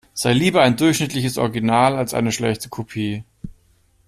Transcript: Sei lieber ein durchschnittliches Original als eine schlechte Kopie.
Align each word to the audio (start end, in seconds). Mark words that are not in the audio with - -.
Sei 0.15 0.33
lieber 0.33 0.63
ein 0.63 0.77
durchschnittliches 0.77 1.37
Original 1.37 1.95
als 1.95 2.15
eine 2.15 2.31
schlechte 2.31 2.69
Kopie. 2.69 3.23